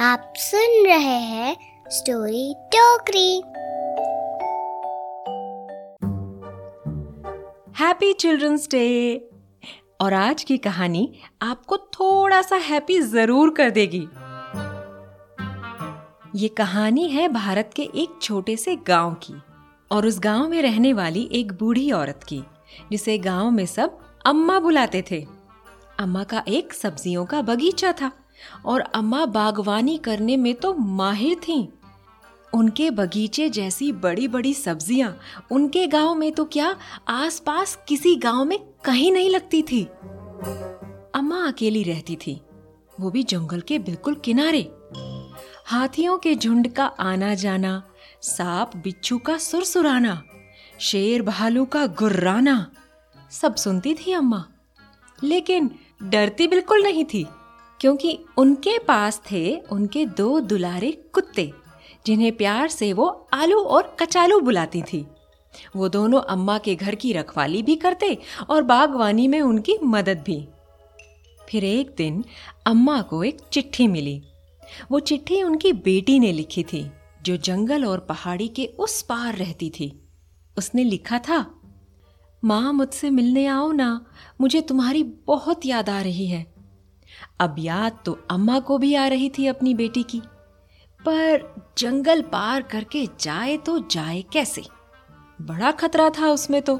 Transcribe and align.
आप 0.00 0.32
सुन 0.36 0.86
रहे 0.86 1.18
हैं 1.20 1.56
स्टोरी 1.90 2.54
टोकरी। 2.74 3.36
हैप्पी 7.78 8.12
चिल्ड्रंस 8.12 8.68
डे 8.70 9.16
और 10.00 10.14
आज 10.14 10.44
की 10.44 10.58
कहानी 10.58 11.08
आपको 11.42 11.76
थोड़ा 11.76 12.42
सा 12.42 12.56
हैप्पी 12.56 13.00
ज़रूर 13.00 13.54
कर 13.54 13.70
देगी। 13.70 14.02
ये 16.36 16.48
कहानी 16.48 17.08
है 17.08 17.28
भारत 17.28 17.70
के 17.76 17.82
एक 17.82 18.18
छोटे 18.22 18.56
से 18.56 18.76
गाँव 18.76 19.14
की 19.14 19.34
और 19.90 20.06
उस 20.06 20.20
गाँव 20.20 20.48
में 20.48 20.62
रहने 20.62 20.92
वाली 20.92 21.28
एक 21.32 21.52
बूढ़ी 21.52 21.90
औरत 21.92 22.20
की, 22.28 22.42
जिसे 22.90 23.18
गाँव 23.18 23.50
में 23.50 23.66
सब 23.66 23.98
अम्मा 24.26 24.60
बुलाते 24.60 25.04
थे। 25.10 25.24
अम्मा 25.98 26.24
का 26.24 26.44
एक 26.48 26.72
सब्जियों 26.72 27.26
का 27.26 27.42
बगीचा 27.42 27.92
था। 27.92 28.12
और 28.64 28.80
अम्मा 28.80 29.24
बागवानी 29.26 29.96
करने 29.98 30.36
में 30.36 30.54
तो 30.54 30.74
माहिर 30.74 31.34
थीं। 31.38 31.66
उनके 32.54 32.90
बगीचे 32.90 33.48
जैसी 33.48 33.90
बड़ी 33.92 34.28
बड़ी 34.28 34.52
सब्ज़ियाँ 34.54 35.16
उनके 35.50 35.86
गाँव 35.86 36.14
में 36.14 36.30
तो 36.32 36.44
क्या 36.44 36.74
आसपास 37.08 37.78
किसी 37.88 38.14
गाँव 38.16 38.44
में 38.44 38.58
कहीं 38.84 39.10
नहीं 39.12 39.30
लगती 39.30 39.62
थी। 39.62 39.82
अम्मा 41.14 41.44
अकेली 41.46 41.82
रहती 41.82 42.16
थी, 42.16 42.40
वो 43.00 43.10
भी 43.10 43.22
जंगल 43.22 43.60
के 43.60 43.78
बिल्कुल 43.78 44.14
किनारे। 44.14 44.70
हाथियों 45.66 46.18
के 46.18 46.34
झुंड 46.34 46.72
का 46.72 46.84
आना 46.86 47.34
जाना, 47.34 47.82
सांप 48.22 48.76
बिच्छू 48.76 49.18
का 49.18 49.36
सुरसुराना, 49.38 50.22
शेर 50.80 51.22
भालू 51.22 51.64
का 51.64 51.86
गुर्राना, 51.86 52.70
सब 53.32 53.54
सुनती 53.54 53.94
थी 53.94 54.12
अम्मा। 54.12 54.44
लेकिन 55.18 55.70
डरती 56.02 56.46
बिल्कुल 56.46 56.82
नहीं 56.82 57.04
थी। 57.04 57.26
क्योंकि 57.80 58.18
उनके 58.38 58.78
पास 58.78 59.22
थे 59.32 59.58
उनके 59.72 60.06
दो 60.06 60.40
दुलारे 60.40 60.92
कुत्ते, 60.92 61.52
जिन्हें 62.06 62.36
प्यार 62.36 62.68
से 62.68 62.92
वो 62.92 63.28
आलू 63.32 63.60
और 63.60 63.96
कचालू 64.00 64.40
बुलाती 64.40 64.82
थी। 64.82 65.06
वो 65.76 65.88
दोनों 65.88 66.20
अम्मा 66.20 66.58
के 66.58 66.74
घर 66.74 66.94
की 66.94 67.12
रखवाली 67.12 67.62
भी 67.62 67.76
करते 67.76 68.18
और 68.50 68.62
बागवानी 68.62 69.28
में 69.28 69.40
उनकी 69.40 69.78
मदद 69.84 70.22
भी। 70.26 70.48
फिर 71.48 71.64
एक 71.64 71.94
दिन 71.96 72.24
अम्मा 72.66 73.02
को 73.02 73.24
एक 73.24 73.38
चिट्ठी 73.52 73.86
मिली। 73.86 74.22
वो 74.90 75.00
चिट्ठी 75.00 75.42
उनकी 75.42 75.72
बेटी 75.72 76.18
ने 76.18 76.32
लिखी 76.32 76.62
थी, 76.62 76.90
जो 77.22 77.36
जंगल 77.36 77.84
और 77.84 77.98
पहाड़ी 77.98 78.48
के 78.48 78.66
उस 78.66 79.02
पार 79.02 79.34
रहती 79.34 79.70
थी। 79.70 80.00
उसने 80.58 80.84
लिखा 80.84 81.18
था, 81.18 81.54
माँ, 82.44 82.72
मुझसे 82.72 83.10
मिलने 83.10 83.46
आओ 83.46 83.72
ना, 83.72 84.06
मुझे 84.40 84.60
तुम्हारी 84.60 85.02
बहुत 85.02 85.66
याद 85.66 85.88
आ 85.88 86.00
रही 86.00 86.26
है। 86.26 86.55
अब 87.40 87.56
याद 87.58 87.98
तो 88.04 88.18
अम्मा 88.30 88.58
को 88.60 88.78
भी 88.78 88.94
आ 88.94 89.06
रही 89.06 89.28
थी 89.28 89.46
अपनी 89.46 89.74
बेटी 89.74 90.02
की। 90.02 90.20
पर 91.00 91.54
जंगल 91.78 92.22
पार 92.22 92.62
करके 92.62 93.06
जाए 93.20 93.56
तो 93.56 93.78
जाए 93.78 94.22
कैसे? 94.32 94.62
बड़ा 95.40 95.70
खतरा 95.70 96.08
था 96.10 96.28
उसमें 96.28 96.60
तो। 96.62 96.76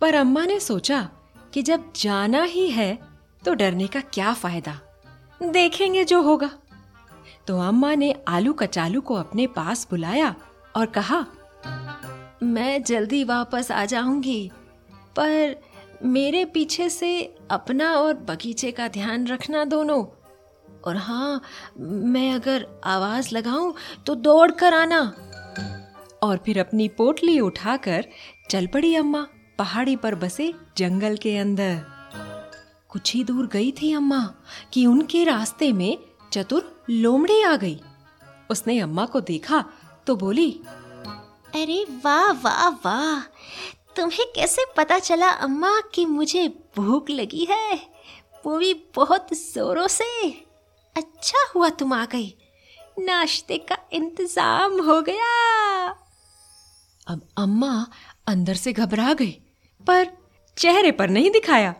पर 0.00 0.14
अम्मा 0.14 0.44
ने 0.46 0.58
सोचा 0.60 1.08
कि 1.54 1.62
जब 1.62 1.92
जाना 1.96 2.42
ही 2.42 2.68
है 2.70 2.98
तो 3.44 3.54
डरने 3.54 3.86
का 3.86 4.00
क्या 4.00 4.32
फ़ायदा? 4.32 4.78
देखेंगे 5.42 6.04
जो 6.04 6.22
होगा। 6.22 6.50
तो 7.46 7.58
अम्मा 7.60 7.94
ने 7.94 8.14
आलू 8.28 8.52
कचालू 8.52 9.00
को 9.00 9.14
अपने 9.14 9.46
पास 9.46 9.86
बुलाया 9.90 10.34
और 10.76 10.86
कहा, 10.86 11.24
मैं 12.42 12.82
जल्दी 12.82 13.22
वापस 13.24 13.70
आ 13.70 13.84
जाऊँगी, 13.84 14.50
पर 15.16 15.56
मेरे 16.04 16.44
पीछे 16.44 16.88
से 16.88 17.34
अपना 17.50 17.92
और 17.92 18.14
बगीचे 18.14 18.70
का 18.70 18.88
ध्यान 18.88 19.26
रखना 19.26 19.64
दोनों। 19.64 20.04
और 20.84 20.96
हाँ 20.96 21.42
मैं 21.78 22.32
अगर 22.34 22.66
आवाज़ 22.84 23.34
लगाऊँ 23.34 23.74
तो 24.06 24.14
दौड़ 24.14 24.50
कर 24.50 24.74
आना। 24.74 25.00
और 26.22 26.36
फिर 26.36 26.60
अपनी 26.60 26.88
पोटली 26.88 27.38
उठाकर 27.40 28.06
चल 28.50 28.66
पड़ी 28.66 28.94
अम्मा, 28.96 29.26
पहाड़ी 29.58 29.96
पर 29.96 30.14
बसे 30.14 30.52
जंगल 30.76 31.16
के 31.16 31.36
अंदर। 31.38 31.80
कुछ 32.88 33.14
ही 33.14 33.24
दूर 33.24 33.46
गई 33.46 33.72
थी 33.72 33.92
अम्मा 33.92 34.24
कि 34.72 34.86
उनके 34.86 35.24
रास्ते 35.24 35.72
में 35.72 35.98
चतुर 36.32 36.84
लोमड़ी 36.90 37.42
आ 37.42 37.56
गई। 37.56 37.80
उसने 38.50 38.78
अम्मा 38.80 39.06
को 39.06 39.20
देखा 39.20 39.64
तो 40.06 40.16
बोली, 40.16 40.50
अरे 41.54 41.84
वाह 42.04 42.30
वाह 42.32 42.68
वाह 42.68 43.20
तुम्हें 43.96 44.26
कैसे 44.36 44.64
पता 44.76 44.98
चला 44.98 45.28
अम्मा 45.28 45.80
कि 45.94 46.04
मुझे 46.06 46.48
भूख 46.76 47.10
लगी 47.10 47.46
है? 47.50 47.74
वो 48.46 48.58
भी 48.58 48.74
बहुत 48.96 49.32
जोरों 49.32 49.86
से। 49.88 50.30
अच्छा 50.96 51.38
हुआ 51.54 51.68
तुम 51.68 51.92
आ 51.92 52.04
गई। 52.04 52.34
नाश्ते 52.98 53.58
का 53.58 53.76
इंतज़ाम 53.92 54.80
हो 54.80 55.00
गया। 55.02 55.28
अब 57.08 57.28
अम्मा 57.38 57.86
अंदर 58.26 58.54
से 58.54 58.72
घबरा 58.72 59.12
गई, 59.12 59.30
पर 59.86 60.06
चेहरे 60.56 60.90
पर 60.92 61.10
नहीं 61.10 61.30
दिखाया। 61.30 61.74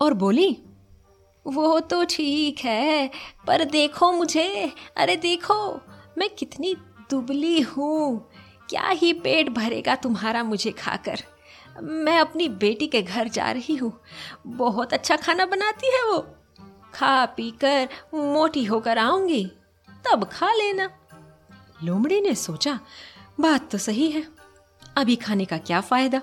और 0.00 0.14
बोली, 0.14 0.50
वो 1.46 1.80
तो 1.80 2.04
ठीक 2.04 2.58
है, 2.58 3.10
पर 3.46 3.64
देखो 3.64 4.12
मुझे। 4.12 4.72
अरे 4.96 5.16
देखो, 5.16 5.80
मैं 6.18 6.28
कितनी 6.30 6.74
दुबली 7.10 7.60
हूँ। 7.60 8.30
क्या 8.70 8.88
ही 8.88 9.12
पेट 9.12 9.48
भरेगा 9.48 9.94
तुम्हारा 9.94 10.42
मुझे 10.44 10.70
खाकर? 10.70 11.22
मैं 11.82 12.18
अपनी 12.18 12.48
बेटी 12.48 12.86
के 12.86 13.02
घर 13.02 13.28
जा 13.28 13.50
रही 13.50 13.76
हूँ। 13.76 13.92
बहुत 14.46 14.92
अच्छा 14.92 15.16
खाना 15.16 15.46
बनाती 15.46 15.86
है 15.86 16.04
वो। 16.04 16.18
खा 16.94 17.26
पी 17.26 17.50
कर 17.50 17.88
मोटी 18.14 18.64
होकर 18.64 18.98
आऊँगी, 18.98 19.44
तब 20.04 20.24
खा 20.24 20.52
लेना। 20.52 20.90
लोमड़ी 21.84 22.20
ने 22.20 22.34
सोचा, 22.34 22.78
बात 23.40 23.70
तो 23.70 23.78
सही 23.78 24.10
है, 24.10 24.26
अभी 24.96 25.16
खाने 25.16 25.44
का 25.44 25.58
क्या 25.58 25.80
फ़ायदा? 25.80 26.22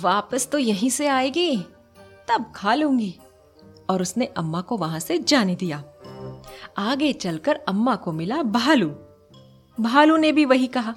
वापस 0.00 0.48
तो 0.52 0.58
यहीं 0.58 0.90
से 0.90 1.06
आएगी, 1.06 1.56
तब 2.28 2.52
खा 2.56 2.74
लूँगी। 2.74 3.14
और 3.90 4.02
उसने 4.02 4.26
अम्मा 4.26 4.60
को 4.60 4.76
वहाँ 4.76 5.00
से 5.00 5.18
जाने 5.18 5.54
दिया। 5.54 5.82
आगे 6.78 7.12
चलकर 7.12 7.54
अम्मा 7.68 7.96
को 7.96 8.12
मिला 8.12 8.42
भालू। 8.42 8.88
भालू 9.80 10.16
ने 10.16 10.32
भी 10.32 10.44
वही 10.44 10.66
कहा 10.66 10.94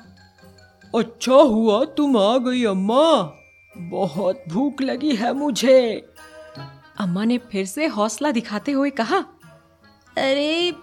अच्छा 0.96 1.34
हुआ, 1.34 1.86
तुम 1.86 2.18
आ 2.18 2.38
गई 2.38 2.64
अम्मा। 2.66 3.37
बहुत 3.79 4.43
भूख 4.49 4.81
लगी 4.81 5.15
है 5.15 5.33
मुझे। 5.33 6.07
अम्मा 6.97 7.23
ने 7.23 7.38
फिर 7.38 7.65
से 7.65 7.85
हौसला 7.85 8.31
दिखाते 8.31 8.71
हुए 8.71 8.89
कहा, 8.89 9.17
अरे, 10.17 10.73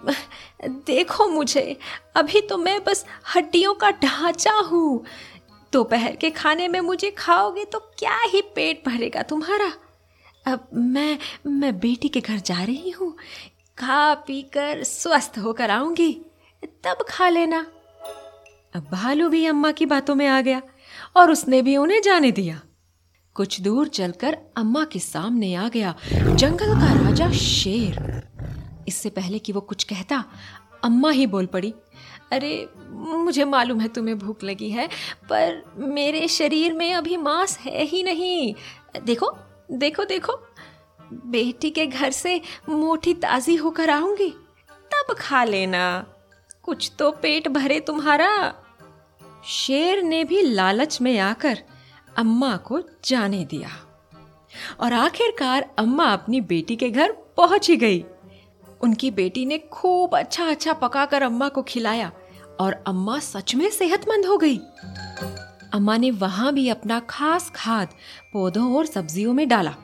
देखो 0.65 1.27
मुझे, 1.27 1.77
अभी 2.15 2.41
तो 2.41 2.57
मैं 2.57 2.83
बस 2.83 3.05
हड्डियों 3.35 3.73
का 3.73 3.91
ढांचा 3.91 4.53
हूँ। 4.53 5.05
दोपहर 5.73 6.15
के 6.15 6.29
खाने 6.29 6.67
में 6.67 6.79
मुझे 6.79 7.11
खाओगे 7.11 7.65
तो 7.65 7.79
क्या 7.79 8.17
ही 8.21 8.41
पेट 8.41 8.83
भरेगा 8.87 9.21
तुम्हारा। 9.21 9.73
अब 10.51 10.67
मैं 10.73 11.17
मैं 11.47 11.79
बेटी 11.79 12.07
के 12.07 12.19
घर 12.19 12.37
जा 12.37 12.63
रही 12.63 12.89
हूँ। 12.89 13.17
खा 13.79 14.13
पी 14.13 14.41
कर 14.41 14.83
स्वस्थ 14.83 15.39
होकर 15.39 15.71
आऊँगी। 15.71 16.25
तब 16.63 17.05
खा 17.09 17.29
लेना। 17.29 17.67
अब 18.75 18.87
भालू 18.91 19.29
भी 19.29 19.45
अम्मा 19.45 19.71
की 19.71 19.85
बातों 19.85 20.15
में 20.15 20.27
आ 20.27 20.41
गया 20.41 20.61
और 21.15 21.31
उसने 21.31 21.61
भी 21.61 21.77
उन्हें 21.77 22.01
जाने 22.01 22.31
दिया। 22.31 22.61
कुछ 23.35 23.61
दूर 23.61 23.87
चलकर 23.87 24.37
अम्मा 24.57 24.83
के 24.83 24.99
सामने 24.99 25.55
आ 25.55 25.67
गया। 25.67 25.95
जंगल 26.13 26.73
का 26.73 27.05
राजा 27.05 27.31
शेर। 27.31 28.23
इससे 28.87 29.09
पहले 29.09 29.39
कि 29.39 29.51
वो 29.51 29.61
कुछ 29.61 29.83
कहता, 29.83 30.25
अम्मा 30.83 31.09
ही 31.09 31.27
बोल 31.27 31.45
पड़ी, 31.45 31.73
अरे, 32.31 32.69
मुझे 32.89 33.45
मालूम 33.45 33.79
है 33.79 33.87
तुम्हें 33.87 34.19
भूख 34.19 34.43
लगी 34.43 34.69
है, 34.69 34.87
पर 35.29 35.73
मेरे 35.77 36.27
शरीर 36.27 36.73
में 36.73 36.93
अभी 36.93 37.17
मांस 37.17 37.59
है 37.59 37.83
ही 37.83 38.03
नहीं। 38.03 38.55
देखो 39.03 39.31
देखो 39.71 40.05
देखो, 40.05 40.33
बेटी 41.13 41.69
के 41.69 41.87
घर 41.87 42.11
से 42.11 42.41
मोटी 42.69 43.13
ताज़ी 43.13 43.55
होकर 43.55 43.89
आऊँगी, 43.89 44.29
तब 44.69 45.15
खा 45.19 45.43
लेना। 45.43 46.05
कुछ 46.63 46.91
तो 46.99 47.11
पेट 47.11 47.47
भरे 47.47 47.79
तुम्हारा। 47.79 48.53
शेर 49.47 50.03
ने 50.03 50.23
भी 50.23 50.41
लालच 50.41 51.01
में 51.01 51.19
आकर 51.19 51.63
अम्मा 52.17 52.57
को 52.57 52.81
जाने 53.05 53.45
दिया। 53.45 53.69
और 54.79 54.93
आखिरकार 54.93 55.69
अम्मा 55.77 56.05
अपनी 56.05 56.41
बेटी 56.41 56.75
के 56.75 56.89
घर 56.89 57.11
पहुँच 57.37 57.69
ही 57.69 57.77
गई। 57.77 58.05
उनकी 58.81 59.11
बेटी 59.11 59.45
ने 59.45 59.57
खूब 59.57 60.15
अच्छा 60.15 60.45
अच्छा 60.45 60.73
पकाकर 60.73 61.21
अम्मा 61.21 61.49
को 61.49 61.61
खिलाया 61.61 62.11
और 62.59 62.83
अम्मा 62.87 63.19
सच 63.19 63.55
में 63.55 63.69
सेहतमंद 63.69 64.25
हो 64.25 64.37
गई। 64.37 64.57
अम्मा 65.73 65.97
ने 65.97 66.11
वहाँ 66.11 66.53
भी 66.53 66.69
अपना 66.69 66.99
खास 66.99 67.51
खाद 67.55 67.87
पौधों 68.33 68.75
और 68.75 68.85
सब्जियों 68.85 69.33
में 69.33 69.47
डाला 69.47 69.75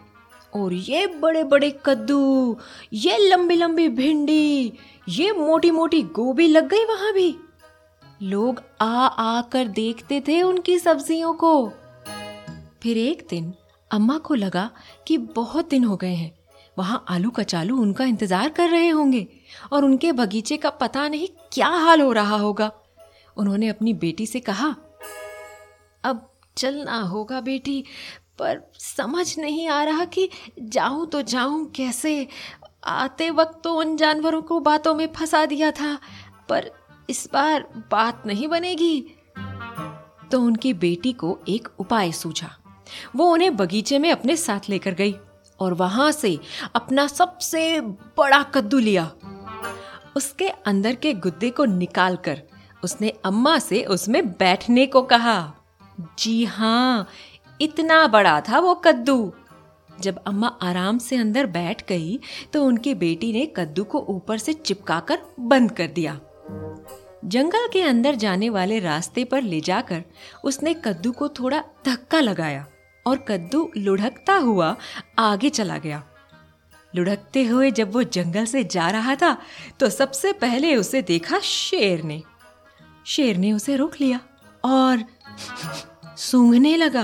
और 0.56 0.74
ये 0.74 1.08
बड़े 1.08 1.44
बड़े 1.44 1.80
कद्दू, 1.86 2.58
ये 2.94 3.18
लंबी 3.18 3.56
लंबी 3.56 3.88
भिंडी, 3.90 4.74
ये 5.10 5.32
मोटी 5.32 5.72
मोटी 5.72 6.02
गोभी 6.04 6.48
लग 6.48 6.68
गई 6.68 6.86
वहाँ 6.86 7.14
भी। 7.14 7.36
लोग 8.24 8.62
आ 8.82 9.06
आकर 9.08 9.68
देखते 9.68 10.22
थे 10.28 10.42
उनकी 10.42 10.80
सब्जियों 10.80 11.34
को। 11.34 11.72
फिर 12.82 12.98
एक 12.98 13.26
दिन 13.30 13.54
अम्मा 13.92 14.18
को 14.18 14.34
लगा 14.36 14.70
कि 15.08 15.18
बहुत 15.18 15.70
दिन 15.70 15.84
हो 15.84 15.96
गए 15.98 16.14
हैं। 16.14 16.32
वहाँ 16.78 17.04
आलू 17.10 17.30
कचालू 17.30 17.78
उनका 17.78 18.06
इंतज़ार 18.06 18.50
कर 18.50 18.70
रहे 18.70 18.90
होंगे 18.90 19.28
और 19.74 19.86
उनके 19.86 20.12
बगीचे 20.12 20.58
का 20.58 20.70
पता 20.70 21.08
नहीं 21.08 21.28
क्या 21.54 21.68
हाल 21.68 22.02
हो 22.02 22.12
रहा 22.12 22.38
होगा। 22.38 22.72
उन्होंने 23.38 23.68
अपनी 23.68 23.94
बेटी 23.96 24.26
से 24.26 24.40
कहा, 24.40 24.76
अब 26.04 26.30
चलना 26.58 27.00
होगा 27.02 27.42
बेटी, 27.42 27.84
पर 28.40 28.62
समझ 28.80 29.38
नहीं 29.40 29.68
आ 29.68 29.84
रहा 29.84 30.06
कि 30.06 30.30
जाऊँ 30.60 31.06
तो 31.08 31.22
जाऊँ 31.24 31.66
कैसे। 31.76 32.28
आते 32.84 33.30
वक्त 33.30 33.62
तो 33.64 33.74
उन 33.74 33.96
जानवरों 33.98 34.42
को 34.42 34.60
बातों 34.60 34.94
में 34.96 35.08
फंसा 35.14 35.46
दिया 35.46 35.72
था, 35.72 35.98
पर 36.50 36.72
इस 37.10 37.28
बार 37.34 37.68
बात 37.92 38.24
नहीं 38.26 38.48
बनेगी। 38.48 39.00
तो 40.32 40.42
उनकी 40.42 40.74
बेटी 40.76 41.14
को 41.14 41.38
एक 41.50 41.68
उपाय 41.80 42.12
सूझा। 42.12 42.56
वो 43.16 43.32
उन्हें 43.34 43.56
बगीचे 43.58 44.00
में 44.00 44.12
अपने 44.12 44.36
साथ 44.38 44.70
लेकर 44.70 44.94
गई 44.94 45.16
और 45.60 45.74
वहाँ 45.74 46.12
से 46.12 46.38
अपना 46.76 47.08
सबसे 47.08 47.80
बड़ा 47.82 48.42
कद्दू 48.46 48.80
लिया। 48.80 49.12
उसके 50.16 50.48
अंदर 50.48 50.96
के 50.96 51.14
गुद्दे 51.16 51.50
को 51.50 51.66
निकालकर 51.66 52.42
उसने 52.84 53.10
अम्मा 53.26 53.58
से 53.60 53.84
उसमें 53.86 54.28
बैठने 54.30 54.86
को 54.86 55.02
कहा, 55.04 55.54
जी 56.20 56.44
हाँ 56.46 57.08
इतना 57.60 58.06
बड़ा 58.08 58.40
था 58.42 58.60
वो 58.60 58.74
कद्दू। 58.76 59.34
जब 59.90 60.20
अम्मा 60.28 60.48
आराम 60.62 60.98
से 60.98 61.18
अंदर 61.18 61.46
बैठ 61.48 61.88
गई 61.88 62.20
तो 62.54 62.64
उनकी 62.66 62.94
बेटी 62.96 63.32
ने 63.34 63.46
कद्दू 63.58 63.84
को 63.84 64.00
ऊपर 64.10 64.38
से 64.38 64.54
चिपकाकर 64.54 65.20
बंद 65.40 65.72
कर 65.72 65.88
दिया। 65.90 66.20
जंगल 67.26 67.68
के 67.74 67.82
अंदर 67.82 68.16
जाने 68.16 68.50
वाले 68.50 68.80
रास्ते 68.80 69.24
पर 69.24 69.42
ले 69.42 69.60
जाकर 69.62 70.04
उसने 70.44 70.74
कद्दू 70.86 71.12
को 71.12 71.28
थोड़ा 71.30 71.64
धक्का 71.86 72.20
लगाया। 72.20 72.66
और 73.06 73.18
कद्दू 73.28 73.70
लुढ़कता 73.78 74.36
हुआ 74.36 74.76
आगे 75.20 75.50
चला 75.50 75.78
गया। 75.78 76.04
लुढ़कते 76.94 77.44
हुए 77.46 77.72
जब 77.72 77.94
वो 77.94 78.04
जंगल 78.04 78.46
से 78.46 78.64
जा 78.64 78.90
रहा 78.90 79.16
था 79.16 79.36
तो 79.80 79.90
सबसे 79.90 80.34
पहले 80.34 80.76
उसे 80.76 81.02
देखा 81.02 81.40
शेर 81.40 82.04
ने। 82.04 82.22
शेर 83.06 83.38
ने 83.38 83.52
उसे 83.54 83.76
रोक 83.76 84.00
लिया 84.02 84.20
और 84.64 85.04
सूंघने 86.18 86.76
लगा, 86.78 87.04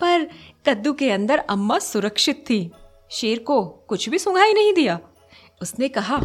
पर 0.00 0.28
कद्दू 0.66 0.92
के 0.92 1.10
अंदर 1.10 1.38
अम्मा 1.38 1.78
सुरक्षित 1.78 2.44
थी। 2.50 2.70
शेर 3.10 3.38
को 3.38 3.62
कुछ 3.88 4.08
भी 4.08 4.18
सुंघाई 4.18 4.52
नहीं 4.52 4.72
दिया। 4.74 4.98
उसने 5.62 5.88
कहा, 5.88 6.16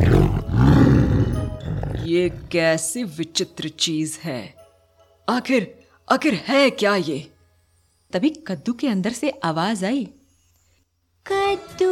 ये 2.03 2.29
कैसी 2.51 3.03
विचित्र 3.03 3.69
चीज़ 3.69 4.17
है। 4.23 4.55
आखिर 5.27 5.75
आखिर 6.07 6.33
है 6.47 6.69
क्या 6.69 6.95
ये? 6.95 7.19
तभी 8.13 8.29
कद्दू 8.47 8.73
के 8.73 8.87
अंदर 8.87 9.13
से 9.13 9.29
आवाज़ 9.43 9.85
आई। 9.85 10.03
कद्दू 11.27 11.91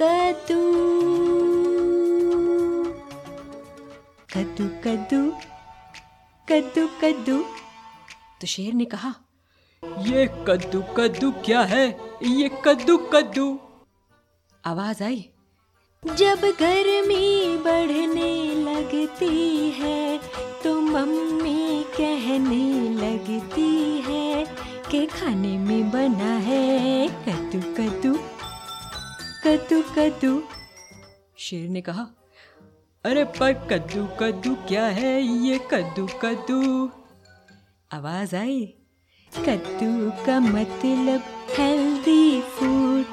कद्दू 0.00 0.60
कद्दू 4.34 4.66
कद्दू 4.84 5.22
कद्दू 6.48 6.86
कद्दू। 7.02 7.42
तो 8.40 8.46
शेर 8.46 8.72
ने 8.74 8.84
कहा 8.84 9.14
ये 9.98 10.26
कद्दू 10.48 10.82
कद्दू 10.96 11.30
क्या 11.44 11.62
है? 11.62 11.86
ये 12.22 12.50
कद्दू 12.64 12.96
कद्दू। 13.12 13.46
आवाज़ 14.64 15.02
आई। 15.02 15.28
जब 16.02 16.40
गर्मी 16.60 17.56
बढ़ने 17.56 18.32
लगती 18.64 19.70
है 19.70 20.18
तो 20.64 20.80
मम्मी 20.80 21.71
कहने 21.92 22.88
लगती 22.96 23.70
है 24.00 24.44
के 24.90 25.06
खाने 25.06 25.58
में 25.58 25.90
बना 25.90 26.34
है 26.38 27.08
कद्दू 27.08 27.60
कद्दू 27.74 28.14
कद्दू 29.44 29.82
कद्दू। 29.96 30.42
शेर 31.38 31.68
ने 31.68 31.80
कहा, 31.80 32.02
अरे, 33.04 33.24
पर 33.24 33.52
कद्दू 33.52 34.06
कद्दू 34.20 34.54
क्या 34.54 34.84
है 34.86 35.22
ये 35.22 35.60
कद्दू 35.70 36.06
कद्दू? 36.06 36.90
आवाज़ 37.92 38.36
आई, 38.36 38.74
कद्दू 39.36 40.10
का 40.26 40.40
मतलब 40.40 41.22
healthy 41.58 42.42
food 42.42 43.04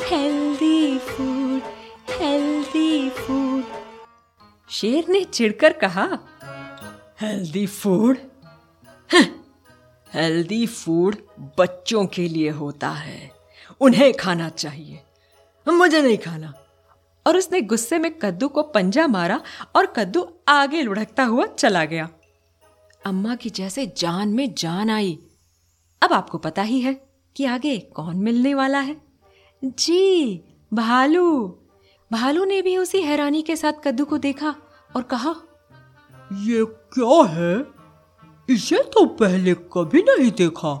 healthy 0.00 0.98
food 0.98 1.62
healthy 2.10 3.10
food 3.10 3.64
शेर 4.70 5.08
ने 5.08 5.24
चिढ़कर 5.24 5.72
कहा 5.72 6.08
हेल्दी 7.20 7.66
फ़ूड 7.66 8.18
हेल्दी 10.14 10.66
फ़ूड 10.66 11.16
बच्चों 11.58 12.06
के 12.06 12.28
लिए 12.28 12.50
होता 12.50 12.90
है। 12.90 13.30
उन्हें 13.80 14.12
खाना 14.14 14.48
चाहिए। 14.48 15.02
मुझे 15.68 16.02
नहीं 16.02 16.18
खाना। 16.18 16.54
और 17.26 17.36
उसने 17.36 17.60
गुस्से 17.60 17.98
में 17.98 18.18
कद्दू 18.18 18.48
को 18.48 18.62
पंजा 18.62 19.06
मारा 19.06 19.42
और 19.76 19.86
कद्दू 19.86 20.34
आगे 20.48 20.82
लुढ़कता 20.82 21.24
हुआ 21.24 21.46
चला 21.46 21.84
गया। 21.84 22.08
अम्मा 23.06 23.34
की 23.34 23.50
जैसे 23.50 23.94
जान 23.96 24.28
में 24.28 24.54
जान 24.54 24.90
आई। 24.90 25.18
अब 26.02 26.12
आपको 26.12 26.38
पता 26.38 26.62
ही 26.62 26.80
है 26.80 26.94
कि 27.36 27.44
आगे 27.44 27.78
कौन 27.78 28.16
मिलने 28.16 28.54
वाला 28.54 28.80
है। 28.80 29.02
जी, 29.64 30.40
भालू। 30.74 31.58
भालू 32.12 32.44
ने 32.44 32.62
भी 32.62 32.76
उसी 32.76 33.02
हैरानी 33.02 33.42
के 33.42 33.56
साथ 33.56 33.72
कद्दू 33.84 34.04
को 34.04 34.18
देखा 34.18 34.56
और 34.96 35.02
कहा 35.02 35.34
ये 36.32 36.64
क्या 36.64 37.24
है? 37.26 37.66
इसे 38.48 38.76
तो 38.76 39.06
पहले 39.06 39.54
कभी 39.54 40.02
नहीं 40.02 40.30
देखा। 40.30 40.74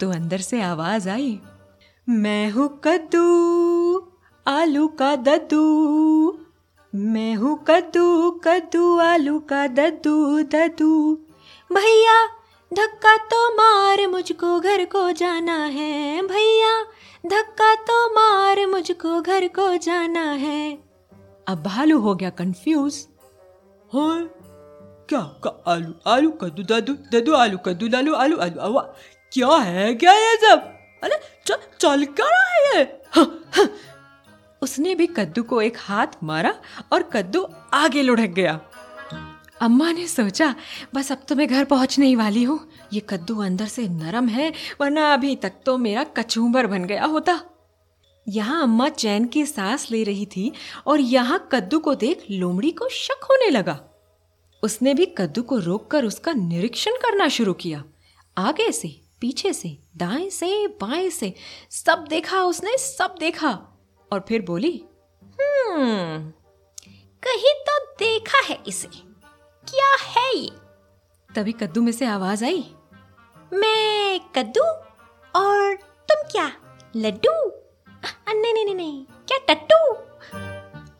तो 0.00 0.10
अंदर 0.10 0.38
से 0.38 0.62
आवाज़ 0.62 1.08
आई। 1.10 1.40
मैं 2.08 2.50
हूँ 2.50 2.80
कद्दू 2.84 3.24
आलू 4.46 4.88
का 4.88 5.16
दद्दू। 5.16 5.64
मैं 6.94 7.34
हूँ 7.34 7.64
कद्दू 7.68 8.30
कद्दू 8.30 8.98
आलू 8.98 9.38
का 9.40 9.66
दद्दू 9.66 10.42
दद्दू। 10.42 11.14
भैया 11.72 12.26
धक्का 12.72 13.16
तो 13.16 13.54
मार 13.54 14.06
मुझको 14.06 14.60
घर 14.60 14.84
को 14.84 15.12
जाना 15.12 15.64
है। 15.64 16.22
भैया 16.22 16.82
धक्का 17.26 17.74
तो 17.74 18.06
मार 18.10 18.66
मुझको 18.66 19.20
घर 19.20 19.48
को 19.48 19.76
जाना 19.76 20.30
है। 20.30 20.78
अब 21.48 21.62
भालू 21.62 21.98
हो 21.98 22.14
गया 22.14 22.30
कंफ्यूज 22.30 23.06
हाँ 23.94 24.30
क्या 25.12 25.20
का 25.44 25.50
आलू 25.70 25.92
आलू 26.10 26.30
कद्दू 26.40 26.62
दादू 26.64 26.92
ददू 27.12 27.32
आलू 27.34 27.58
कद्दू 27.66 27.88
लालू 27.88 28.14
आलू 28.14 28.36
आलू 28.38 28.60
आवा 28.60 28.82
क्या 29.32 29.56
है 29.66 29.94
क्या 29.94 30.12
ये 30.12 30.36
सब 30.36 30.62
अरे 31.02 31.18
चल 31.46 31.56
चल 31.80 32.04
क्या 32.12 32.28
रहा 32.28 32.54
है 32.54 32.78
ये। 32.78 33.68
उसने 34.62 34.94
भी 34.94 35.06
कद्दू 35.18 35.42
को 35.42 35.60
एक 35.62 35.76
हाथ 35.80 36.16
मारा 36.24 36.54
और 36.92 37.02
कद्दू 37.12 37.46
आगे 37.74 38.02
लुढ़क 38.02 38.30
गया। 38.30 38.58
अम्मा 39.62 39.90
ने 39.92 40.06
सोचा, 40.06 40.54
बस 40.94 41.12
अब 41.12 41.24
तो 41.28 41.34
मैं 41.34 41.48
घर 41.48 41.64
पहुँचने 41.64 42.06
ही 42.06 42.16
वाली 42.16 42.42
हूँ। 42.44 42.58
ये 42.92 43.02
कद्दू 43.08 43.40
अंदर 43.42 43.66
से 43.66 43.86
नरम 43.90 44.28
है, 44.28 44.52
वरना 44.80 45.12
अभी 45.14 45.36
तक 45.36 45.62
तो 45.66 45.76
मेरा 45.78 46.04
कचूबर 46.16 46.66
बन 46.66 46.84
गया 46.84 47.04
होता। 47.06 47.40
यहाँ 48.26 48.62
अम्मा 48.62 48.88
चैन 48.88 49.26
की 49.26 49.46
सांस 49.46 49.90
ले 49.90 50.02
रही 50.04 50.26
थी 50.26 50.52
और 50.86 51.00
यहाँ 51.00 51.48
कद्दू 51.52 51.78
को 51.78 51.94
देख 51.94 52.26
लोमड़ी 52.30 52.70
को 52.72 52.88
शक 52.94 53.24
होने 53.24 53.50
लगा। 53.50 53.80
उसने 54.62 54.94
भी 54.94 55.06
कद्दू 55.18 55.42
को 55.42 55.58
रोककर 55.58 56.04
उसका 56.04 56.32
निरीक्षण 56.32 56.90
करना 56.96 57.28
शुरू 57.28 57.52
किया। 57.54 57.84
आगे 58.38 58.70
से, 58.72 58.88
पीछे 59.20 59.52
से, 59.52 59.78
दाएँ 59.96 60.28
से, 60.30 60.66
बाएँ 60.80 61.10
से, 61.10 61.34
सब 61.70 62.04
देखा 62.08 62.42
उसने, 62.44 62.76
सब 62.78 63.14
देखा। 63.20 63.50
और 64.12 64.24
फिर 64.28 64.42
बोली 64.42 64.84
हम्म 65.22 66.30
कहीं 67.22 67.54
तो 67.64 67.78
देखा 67.98 68.38
है 68.38 68.58
इसे। 68.68 68.88
क्या 69.64 69.94
है 70.02 70.36
ये? 70.36 70.50
तभी 71.30 71.52
कद्दू 71.52 71.82
में 71.82 71.92
से 71.92 72.06
आवाज़ 72.06 72.44
आई, 72.44 72.64
मैं 73.52 74.20
कद्दू? 74.36 74.62
और 75.34 75.74
तुम 76.08 76.22
क्या, 76.30 76.50
लड्डू? 76.96 77.32
नहीं 78.32 78.54
नहीं 78.54 78.74
नहीं, 78.74 79.04
क्या 79.28 79.38
टट्टू? 79.48 79.92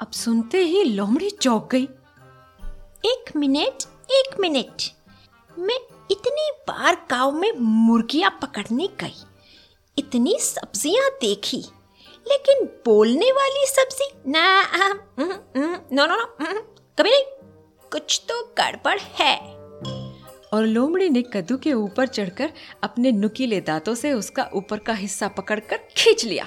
अब 0.01 0.11
सुनते 0.13 0.59
ही 0.59 0.85
लोमड़ी 0.85 1.31
चौक 1.31 1.71
गई। 1.73 1.89
एक 3.05 3.31
मिनट 3.37 3.83
एक 4.13 4.35
मिनट। 4.41 4.83
मैं 5.51 5.79
इतनी 6.11 6.51
बार 6.69 6.97
गाँव 7.11 7.33
में 7.33 7.53
मुर्गियाँ 7.53 8.31
पकड़ने 8.43 8.87
गई, 9.01 9.15
इतनी 9.97 10.37
सब्ज़ियाँ 10.41 11.09
देखी, 11.21 11.59
लेकिन 12.27 12.65
बोलने 12.87 13.31
वाली 13.33 13.67
सब्ज़ी, 13.67 14.09
ना 14.27 14.93
नो 15.19 16.07
नो 16.07 16.07
नो 16.07 16.27
कभी 16.39 17.11
नहीं। 17.11 17.25
कुछ 17.93 18.21
तो 18.29 18.43
गड़बड़ 18.59 18.99
है। 19.15 19.37
और 20.53 20.67
लोमड़ी 20.67 21.09
ने 21.09 21.23
कद्दू 21.25 21.57
के 21.57 21.73
ऊपर 21.73 22.07
चढ़कर 22.09 22.53
अपने 22.83 23.13
नुकीले 23.13 23.61
दांतों 23.63 23.95
से 23.95 24.13
उसका 24.13 24.49
ऊपर 24.55 24.79
का 24.79 24.93
हिस्सा 24.95 25.29
पकड़कर 25.31 25.89
खींच 25.97 26.25
लिया। 26.25 26.47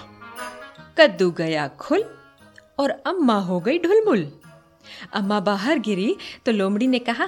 कद्दू 0.98 1.30
गया 1.34 1.68
खुल 1.80 2.06
और 2.80 2.90
अम्मा 3.08 3.40
हो 3.42 3.60
गई 3.60 3.80
ढुलमुल। 3.80 4.28
अम्मा 5.14 5.40
बाहर 5.40 5.80
गिरी 5.80 6.16
तो 6.46 6.52
लोमड़ी 6.52 6.88
ने 6.88 7.00
कहा 7.00 7.26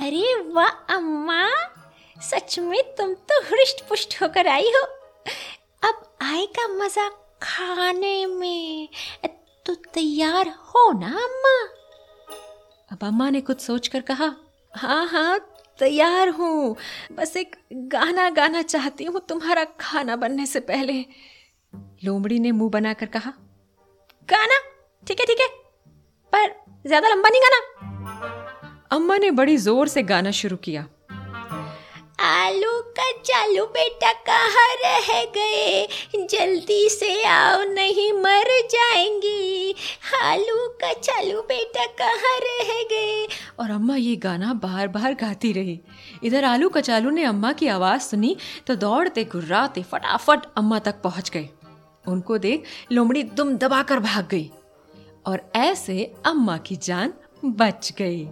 अरे 0.00 0.34
वाह 0.52 0.94
अम्मा 0.94 1.48
सच 2.22 2.58
में 2.58 2.82
तुम 2.96 3.14
तो 3.14 3.40
हृष्ट 3.42 3.84
पुष्ट 3.88 4.20
होकर 4.22 4.46
आई 4.46 4.70
हो। 4.70 4.82
अब 5.82 6.02
आएगा 6.22 6.66
मज़ा 6.74 7.08
खाने 7.42 8.26
में 8.26 8.88
तो 9.66 9.74
तैयार 9.74 10.48
हो 10.48 10.90
ना 10.98 11.06
अम्मा? 11.06 11.56
अब 12.92 13.04
अम्मा 13.04 13.30
ने 13.30 13.40
कुछ 13.40 13.60
सोचकर 13.60 14.00
कहा 14.00 14.34
हाँ 14.74 15.06
हाँ 15.06 15.38
तैयार 15.78 16.28
हूँ 16.28 16.76
बस 17.12 17.36
एक 17.36 17.56
गाना 17.72 18.28
गाना 18.30 18.62
चाहती 18.62 19.04
हूँ 19.04 19.20
तुम्हारा 19.28 19.64
खाना 19.80 20.16
बनने 20.16 20.46
से 20.46 20.60
पहले। 20.60 21.04
लोमड़ी 22.04 22.38
ने 22.38 22.52
मुँह 22.52 22.70
बनाकर 22.70 23.06
कहा 23.06 23.32
गाना? 24.28 24.58
ठीक 25.06 25.20
है 25.20 25.26
ठीक 25.26 25.40
है। 25.40 25.48
पर 26.32 26.54
ज़्यादा 26.86 27.08
लंबा 27.08 27.28
नहीं 27.28 27.42
गाना? 27.42 27.60
अम्मा 28.92 29.16
ने 29.18 29.30
बड़ी 29.32 29.56
ज़ोर 29.58 29.88
से 29.88 30.02
गाना 30.02 30.30
शुरू 30.30 30.56
किया। 30.64 30.86
आलू 32.22 32.72
का 32.96 33.10
चालू 33.20 33.64
बेटा 33.66 34.12
कहाँ 34.26 34.68
रह 34.74 35.08
गए? 35.36 35.86
जल्दी 36.30 36.88
से 36.88 37.22
आओ 37.24 37.62
नहीं 37.64 38.12
मर 38.12 38.50
जाएँगी। 38.70 39.74
आलू 40.22 40.66
का 40.82 40.92
चालू 40.92 41.40
बेटा 41.42 41.86
कहाँ 42.00 42.36
रह 42.38 42.72
गए? 42.90 43.26
और 43.60 43.70
अम्मा 43.70 43.96
ये 43.96 44.14
गाना 44.16 44.52
बार 44.54 44.88
बार 44.88 45.14
गाती 45.14 45.52
रही। 45.52 45.80
इधर 46.24 46.44
आलू 46.44 46.68
कचालू 46.68 47.10
ने 47.10 47.24
अम्मा 47.24 47.52
की 47.52 47.68
आवाज़ 47.68 48.02
सुनी 48.02 48.36
तो 48.66 48.74
दौड़ते 48.76 49.24
गुर्राते 49.24 49.82
फटाफट 49.82 50.46
अम्मा 50.56 50.78
तक 50.78 51.00
पहुँच 51.02 51.30
गए। 51.30 51.48
उनको 52.04 52.38
देख 52.38 52.64
लोमड़ी 52.92 53.22
दुम 53.22 53.56
दबाकर 53.56 54.00
भाग 54.00 54.28
गई। 54.30 54.50
और 55.26 55.50
ऐसे 55.56 56.04
अम्मा 56.26 56.56
की 56.58 56.76
जान 56.76 57.12
बच 57.44 57.92
गई। 57.98 58.24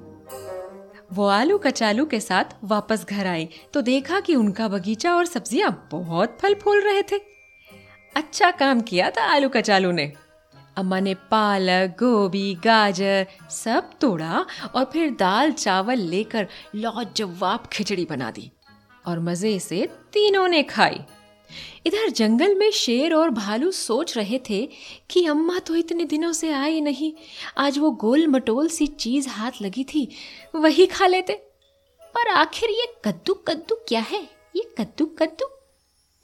वो 1.12 1.26
आलू 1.28 1.58
कचालू 1.58 2.04
के 2.06 2.20
साथ 2.20 2.56
वापस 2.64 3.04
घर 3.04 3.26
आए 3.26 3.48
तो 3.74 3.80
देखा 3.82 4.20
कि 4.20 4.34
उनका 4.34 4.68
बगीचा 4.68 5.14
और 5.14 5.26
सब्ज़ियाँ 5.26 5.70
बहुत 5.92 6.38
फल 6.40 6.54
फूल 6.54 6.80
रहे 6.80 7.02
थे। 7.02 7.18
अच्छा 8.14 8.50
काम 8.50 8.80
किया 8.80 9.10
था 9.10 9.24
आलू 9.26 9.48
कचालू 9.48 9.90
ने। 9.92 10.12
अम्मा 10.76 10.98
ने 11.00 11.14
पालक, 11.30 11.96
गोभी, 11.98 12.54
गाजर 12.64 13.26
सब 13.50 13.90
तोड़ा 14.00 14.44
और 14.74 14.84
फिर 14.84 15.10
दाल, 15.10 15.52
चावल 15.52 15.98
लेकर 16.00 16.46
लाजवाब 16.76 17.66
खिचड़ी 17.72 18.04
बना 18.04 18.30
दी 18.30 18.50
और 19.06 19.20
मज़े 19.20 19.58
से 19.58 19.86
तीनों 20.12 20.46
ने 20.48 20.62
खाई। 20.64 21.00
इधर 21.86 22.10
जंगल 22.10 22.54
में 22.54 22.70
शेर 22.70 23.14
और 23.14 23.30
भालू 23.30 23.70
सोच 23.70 24.16
रहे 24.16 24.38
थे 24.50 24.68
कि 25.10 25.24
अम्मा 25.26 25.58
तो 25.58 25.76
इतने 25.76 26.04
दिनों 26.04 26.32
से 26.32 26.50
आई 26.52 26.80
नहीं। 26.80 27.12
आज 27.58 27.78
वो 27.78 27.90
गोल 27.90 28.26
मटोल 28.26 28.68
सी 28.68 28.86
चीज़ 28.86 29.28
हाथ 29.28 29.62
लगी 29.62 29.84
थी, 29.84 30.08
वही 30.54 30.86
खा 30.86 31.06
लेते। 31.06 31.32
पर 32.14 32.28
आखिर 32.28 32.70
ये 32.70 32.86
कद्दू 33.04 33.34
कद्दू 33.34 33.76
क्या 33.88 34.00
है? 34.00 34.22
ये 34.56 34.62
कद्दू 34.78 35.06
कद्दू? 35.18 35.46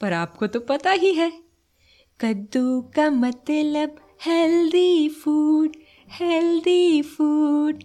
पर 0.01 0.13
आपको 0.13 0.47
तो 0.47 0.61
पता 0.61 0.91
ही 0.91 1.15
है। 1.15 1.31
कद्दू 2.21 2.81
का 2.95 3.11
मतलब 3.11 3.97
हेल्दी 4.23 5.09
फ़ूड 5.09 5.77
हेल्दी 6.11 7.03
फ़ूड 7.03 7.83